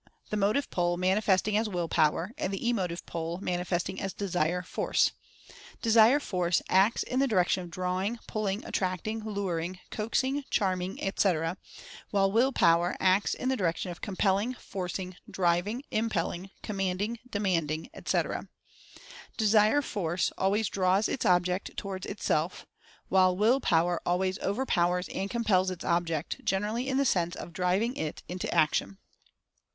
The 0.31 0.35
Motive 0.35 0.67
Pole 0.71 0.97
mani 0.97 1.21
festing 1.21 1.55
as 1.55 1.69
Will 1.69 1.87
Power, 1.87 2.31
and 2.35 2.51
the 2.51 2.67
Emotive 2.67 3.05
Pole 3.05 3.37
mani 3.39 3.63
festing 3.63 4.01
as 4.01 4.13
Desire 4.13 4.63
Force. 4.63 5.11
Desire 5.79 6.19
Force 6.19 6.63
acts 6.69 7.03
in 7.03 7.19
the 7.19 7.27
di 7.27 7.35
rection 7.35 7.61
of 7.61 7.69
drawing, 7.69 8.17
pulling, 8.25 8.65
attracting, 8.65 9.23
luring, 9.23 9.77
coax 9.91 10.23
ing, 10.23 10.43
charming, 10.49 10.99
etc.; 11.03 11.55
while 12.09 12.31
Will 12.31 12.51
Power 12.51 12.97
acts 12.99 13.35
in 13.35 13.49
the 13.49 13.55
di 13.55 13.63
rection 13.63 13.91
of 13.91 14.01
compelling, 14.01 14.55
forcing, 14.55 15.17
driving, 15.29 15.83
impelling, 15.91 16.49
commanding, 16.63 17.19
demanding, 17.29 17.87
etc. 17.93 18.47
Desire 19.37 19.83
Force 19.83 20.31
always 20.35 20.67
draws 20.67 21.07
its 21.07 21.27
object 21.27 21.77
toward 21.77 22.07
itself; 22.07 22.65
while 23.09 23.37
Will 23.37 23.59
Power 23.59 24.01
al 24.07 24.17
ways 24.17 24.39
overpowers 24.39 25.07
and 25.09 25.29
compels 25.29 25.69
its 25.69 25.85
object, 25.85 26.43
generally 26.43 26.89
in 26.89 26.97
the 26.97 27.05
sense 27.05 27.35
of 27.35 27.53
driving 27.53 27.95
it 27.95 28.23
into 28.27 28.51
action. 28.51 28.97